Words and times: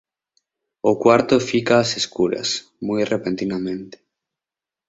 O 0.91 0.93
cuarto 1.03 1.35
fica 1.49 1.73
ás 1.83 1.91
escuras, 2.01 2.49
moi 2.87 3.01
repentinamente. 3.13 3.97